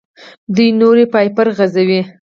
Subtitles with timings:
[0.55, 2.01] دوی نوري فایبر غځوي.